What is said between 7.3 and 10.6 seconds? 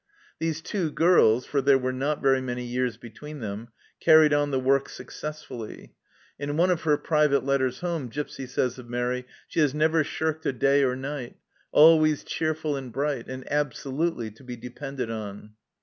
letters home Gipsy says of Mairi:" She has never shirked a